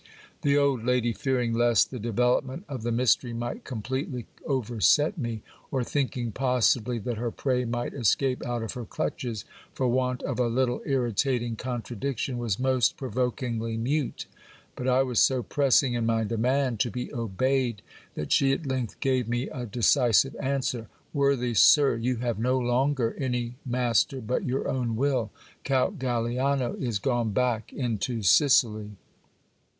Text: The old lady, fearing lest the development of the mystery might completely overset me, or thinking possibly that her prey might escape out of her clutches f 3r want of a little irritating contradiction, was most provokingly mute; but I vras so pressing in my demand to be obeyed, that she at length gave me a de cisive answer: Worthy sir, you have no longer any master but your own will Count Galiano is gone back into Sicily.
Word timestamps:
The 0.41 0.57
old 0.57 0.83
lady, 0.83 1.13
fearing 1.13 1.53
lest 1.53 1.91
the 1.91 1.99
development 1.99 2.65
of 2.67 2.81
the 2.81 2.91
mystery 2.91 3.33
might 3.33 3.63
completely 3.63 4.25
overset 4.47 5.15
me, 5.15 5.43
or 5.69 5.83
thinking 5.83 6.31
possibly 6.31 6.97
that 6.97 7.17
her 7.19 7.29
prey 7.29 7.65
might 7.65 7.93
escape 7.93 8.43
out 8.43 8.63
of 8.63 8.73
her 8.73 8.83
clutches 8.83 9.45
f 9.73 9.75
3r 9.77 9.89
want 9.91 10.23
of 10.23 10.39
a 10.39 10.47
little 10.47 10.81
irritating 10.87 11.55
contradiction, 11.55 12.39
was 12.39 12.57
most 12.57 12.97
provokingly 12.97 13.77
mute; 13.77 14.25
but 14.75 14.87
I 14.87 15.01
vras 15.03 15.17
so 15.17 15.43
pressing 15.43 15.93
in 15.93 16.07
my 16.07 16.23
demand 16.23 16.79
to 16.79 16.89
be 16.89 17.13
obeyed, 17.13 17.83
that 18.15 18.31
she 18.31 18.51
at 18.53 18.65
length 18.65 18.99
gave 19.01 19.29
me 19.29 19.49
a 19.49 19.67
de 19.67 19.81
cisive 19.81 20.33
answer: 20.43 20.87
Worthy 21.13 21.53
sir, 21.53 21.95
you 21.95 22.15
have 22.15 22.39
no 22.39 22.57
longer 22.57 23.13
any 23.19 23.53
master 23.67 24.19
but 24.19 24.45
your 24.47 24.67
own 24.67 24.95
will 24.95 25.29
Count 25.63 25.99
Galiano 25.99 26.73
is 26.81 26.97
gone 26.97 27.33
back 27.33 27.71
into 27.71 28.23
Sicily. 28.23 28.93